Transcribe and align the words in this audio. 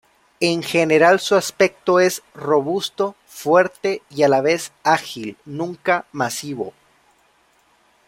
En 0.39 0.63
general 0.63 1.19
su 1.19 1.35
aspecto 1.35 1.99
es 1.99 2.23
robusto, 2.33 3.15
fuerte 3.27 4.01
y 4.09 4.23
a 4.23 4.29
la 4.29 4.41
vez 4.41 4.71
ágil, 4.81 5.37
nunca 5.45 6.07
masivo. 6.11 6.73